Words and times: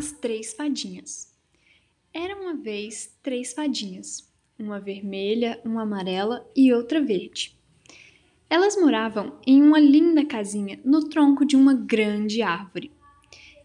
As 0.00 0.12
Três 0.12 0.54
Fadinhas 0.54 1.30
Era 2.10 2.34
uma 2.34 2.54
vez 2.54 3.14
três 3.22 3.52
fadinhas, 3.52 4.32
uma 4.58 4.80
vermelha, 4.80 5.60
uma 5.62 5.82
amarela 5.82 6.50
e 6.56 6.72
outra 6.72 7.02
verde. 7.02 7.54
Elas 8.48 8.80
moravam 8.80 9.38
em 9.46 9.62
uma 9.62 9.78
linda 9.78 10.24
casinha 10.24 10.80
no 10.82 11.06
tronco 11.10 11.44
de 11.44 11.54
uma 11.54 11.74
grande 11.74 12.40
árvore. 12.40 12.90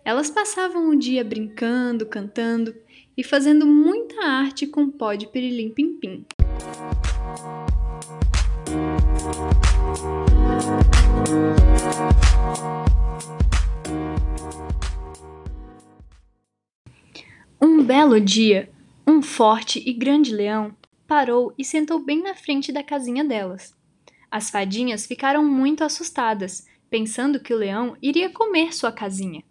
Elas 0.03 0.29
passavam 0.29 0.89
o 0.89 0.99
dia 0.99 1.23
brincando, 1.23 2.05
cantando 2.05 2.75
e 3.15 3.23
fazendo 3.23 3.65
muita 3.65 4.21
arte 4.25 4.67
com 4.67 4.89
pó 4.89 5.13
de 5.13 5.27
pirilim-pim-pim. 5.27 6.25
Um 17.61 17.83
belo 17.83 18.19
dia, 18.19 18.69
um 19.07 19.21
forte 19.21 19.81
e 19.85 19.93
grande 19.93 20.33
leão 20.33 20.75
parou 21.07 21.53
e 21.57 21.63
sentou 21.63 21.99
bem 21.99 22.21
na 22.21 22.35
frente 22.35 22.71
da 22.71 22.83
casinha 22.83 23.23
delas. 23.23 23.73
As 24.29 24.49
fadinhas 24.49 25.05
ficaram 25.05 25.45
muito 25.45 25.83
assustadas, 25.83 26.67
pensando 26.89 27.39
que 27.39 27.53
o 27.53 27.57
leão 27.57 27.95
iria 28.01 28.29
comer 28.29 28.73
sua 28.73 28.91
casinha. 28.91 29.43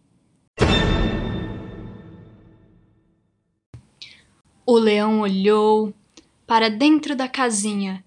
O 4.66 4.78
leão 4.78 5.20
olhou 5.20 5.94
para 6.46 6.68
dentro 6.68 7.16
da 7.16 7.28
casinha 7.28 8.04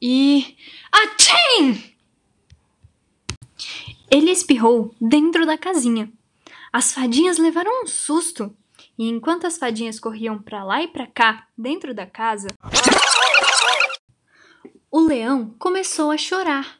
e. 0.00 0.56
Atchim! 0.90 1.94
Ele 4.10 4.30
espirrou 4.30 4.94
dentro 5.00 5.44
da 5.44 5.58
casinha. 5.58 6.10
As 6.72 6.92
fadinhas 6.92 7.38
levaram 7.38 7.82
um 7.82 7.86
susto 7.86 8.54
e 8.98 9.08
enquanto 9.08 9.46
as 9.46 9.58
fadinhas 9.58 10.00
corriam 10.00 10.38
para 10.38 10.64
lá 10.64 10.82
e 10.82 10.88
para 10.88 11.06
cá, 11.06 11.46
dentro 11.56 11.94
da 11.94 12.06
casa, 12.06 12.48
o 14.90 15.00
leão 15.00 15.54
começou 15.58 16.10
a 16.10 16.16
chorar. 16.16 16.78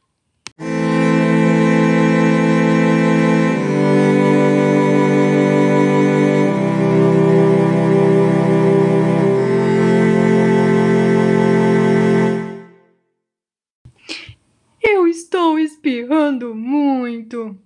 Eu 14.82 15.06
estou 15.06 15.58
espirrando 15.58 16.54
muito. 16.54 17.58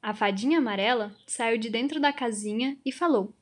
A 0.00 0.14
fadinha 0.14 0.58
amarela 0.58 1.14
saiu 1.26 1.58
de 1.58 1.68
dentro 1.68 2.00
da 2.00 2.10
casinha 2.10 2.78
e 2.82 2.90
falou: 2.90 3.34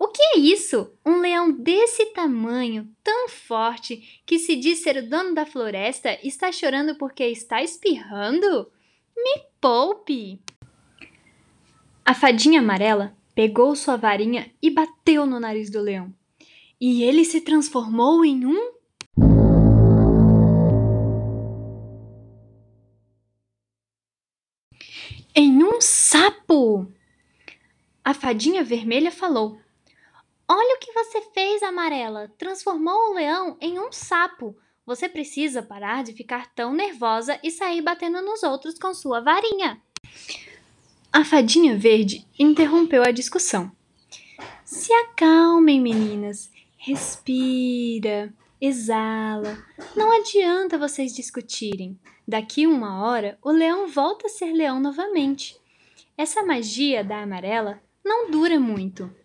o 0.00 0.08
que 0.08 0.22
é 0.22 0.38
isso? 0.38 0.90
Um 1.04 1.20
leão 1.20 1.52
desse 1.52 2.06
tamanho, 2.06 2.88
tão 3.04 3.28
forte, 3.28 4.22
que 4.24 4.38
se 4.38 4.56
diz 4.56 4.78
ser 4.78 4.96
o 4.96 5.06
dono 5.06 5.34
da 5.34 5.44
floresta, 5.44 6.18
está 6.22 6.50
chorando 6.50 6.96
porque 6.96 7.22
está 7.24 7.62
espirrando? 7.62 8.72
Me 9.14 9.42
poupe! 9.60 10.40
A 12.02 12.14
fadinha 12.14 12.60
amarela 12.60 13.14
pegou 13.34 13.76
sua 13.76 13.98
varinha 13.98 14.50
e 14.62 14.70
bateu 14.70 15.26
no 15.26 15.38
nariz 15.38 15.68
do 15.68 15.82
leão. 15.82 16.10
E 16.80 17.02
ele 17.02 17.22
se 17.22 17.42
transformou 17.42 18.24
em 18.24 18.46
um. 18.46 18.72
Em 25.34 25.62
um 25.62 25.78
sapo! 25.78 26.90
A 28.02 28.14
fadinha 28.14 28.64
vermelha 28.64 29.10
falou: 29.10 29.58
Olha 30.52 30.74
o 30.74 30.80
que 30.80 30.92
você 30.92 31.20
fez, 31.32 31.62
Amarela! 31.62 32.28
Transformou 32.36 32.92
o 32.92 33.14
leão 33.14 33.56
em 33.60 33.78
um 33.78 33.92
sapo. 33.92 34.56
Você 34.84 35.08
precisa 35.08 35.62
parar 35.62 36.02
de 36.02 36.12
ficar 36.12 36.52
tão 36.56 36.74
nervosa 36.74 37.38
e 37.40 37.52
sair 37.52 37.80
batendo 37.80 38.20
nos 38.20 38.42
outros 38.42 38.76
com 38.76 38.92
sua 38.92 39.20
varinha. 39.20 39.80
A 41.12 41.24
fadinha 41.24 41.78
verde 41.78 42.26
interrompeu 42.36 43.04
a 43.04 43.12
discussão. 43.12 43.70
Se 44.64 44.92
acalmem, 44.92 45.80
meninas. 45.80 46.50
Respira, 46.76 48.34
exala. 48.60 49.56
Não 49.94 50.10
adianta 50.10 50.76
vocês 50.76 51.14
discutirem. 51.14 51.96
Daqui 52.26 52.66
uma 52.66 53.04
hora, 53.04 53.38
o 53.40 53.52
leão 53.52 53.86
volta 53.86 54.26
a 54.26 54.30
ser 54.30 54.52
leão 54.52 54.80
novamente. 54.80 55.56
Essa 56.18 56.42
magia 56.42 57.04
da 57.04 57.22
amarela 57.22 57.80
não 58.04 58.32
dura 58.32 58.58
muito. 58.58 59.19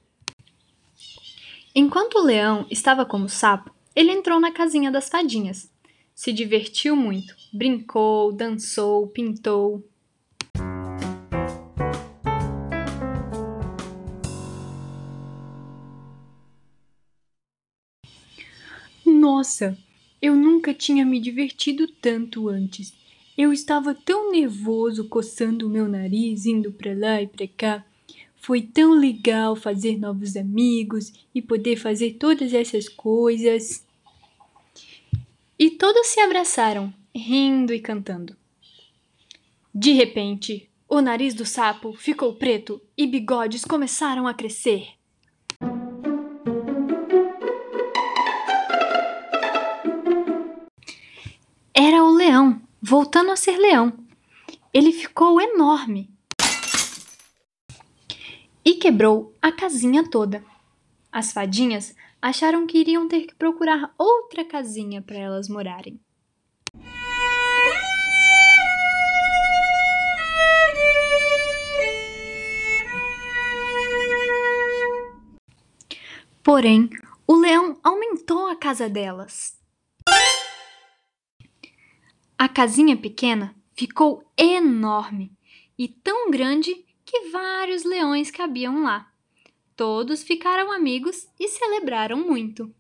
Enquanto 1.78 2.20
o 2.20 2.24
leão 2.24 2.66
estava 2.72 3.06
como 3.06 3.28
sapo, 3.28 3.70
ele 3.94 4.10
entrou 4.10 4.40
na 4.40 4.50
casinha 4.50 4.90
das 4.90 5.10
fadinhas. 5.10 5.70
Se 6.14 6.32
divertiu 6.32 6.96
muito, 6.96 7.36
brincou, 7.52 8.32
dançou, 8.32 9.06
pintou. 9.10 9.86
Nossa, 19.06 19.78
eu 20.22 20.34
nunca 20.34 20.74
tinha 20.74 21.06
me 21.06 21.20
divertido 21.20 21.88
tanto 21.88 22.48
antes. 22.48 22.94
Eu 23.38 23.52
estava 23.52 23.94
tão 23.94 24.32
nervoso 24.32 25.10
coçando 25.10 25.68
o 25.68 25.70
meu 25.70 25.90
nariz, 25.90 26.46
indo 26.46 26.72
para 26.72 26.98
lá 26.98 27.22
e 27.22 27.28
para 27.28 27.48
cá. 27.50 27.86
Foi 28.46 28.62
tão 28.62 28.94
legal 28.94 29.56
fazer 29.56 29.98
novos 29.98 30.38
amigos 30.38 31.12
e 31.34 31.42
poder 31.42 31.78
fazer 31.78 32.12
todas 32.20 32.54
essas 32.54 32.88
coisas. 32.88 33.84
E 35.58 35.72
todos 35.72 36.06
se 36.06 36.20
abraçaram, 36.20 36.94
rindo 37.16 37.74
e 37.74 37.80
cantando. 37.80 38.38
De 39.74 39.94
repente, 39.94 40.70
o 40.88 41.02
nariz 41.02 41.34
do 41.34 41.44
sapo 41.44 41.94
ficou 41.94 42.36
preto 42.36 42.80
e 42.96 43.08
bigodes 43.08 43.66
começaram 43.66 44.28
a 44.28 44.34
crescer. 44.36 44.90
Era 51.74 52.04
o 52.04 52.12
leão, 52.12 52.62
voltando 52.80 53.32
a 53.32 53.36
ser 53.36 53.58
leão. 53.58 53.92
Ele 54.72 54.92
ficou 54.92 55.42
enorme 55.42 56.15
e 58.66 58.74
quebrou 58.74 59.32
a 59.40 59.52
casinha 59.52 60.10
toda. 60.10 60.44
As 61.12 61.32
fadinhas 61.32 61.96
acharam 62.20 62.66
que 62.66 62.80
iriam 62.80 63.08
ter 63.08 63.28
que 63.28 63.36
procurar 63.36 63.94
outra 63.98 64.44
casinha 64.44 65.02
para 65.02 65.18
elas 65.18 65.48
morarem. 65.48 66.00
Porém, 76.44 76.90
o 77.28 77.36
leão 77.36 77.80
aumentou 77.84 78.48
a 78.48 78.56
casa 78.56 78.88
delas. 78.90 79.58
A 82.38 82.48
casinha 82.48 82.96
pequena 82.96 83.56
ficou 83.76 84.24
enorme 84.38 85.32
e 85.78 85.88
tão 85.88 86.30
grande 86.30 86.85
que 87.06 87.30
vários 87.30 87.84
leões 87.84 88.32
cabiam 88.32 88.84
lá. 88.84 89.12
Todos 89.76 90.24
ficaram 90.24 90.72
amigos 90.72 91.28
e 91.40 91.48
celebraram 91.48 92.18
muito. 92.18 92.74